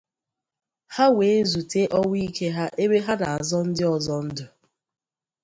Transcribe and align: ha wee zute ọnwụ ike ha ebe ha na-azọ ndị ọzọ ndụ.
ha 0.95 1.05
wee 1.17 1.39
zute 1.51 1.81
ọnwụ 1.97 2.15
ike 2.27 2.47
ha 2.55 2.65
ebe 2.83 2.97
ha 3.05 3.13
na-azọ 3.21 3.57
ndị 3.67 3.83
ọzọ 3.95 4.15
ndụ. 4.25 4.45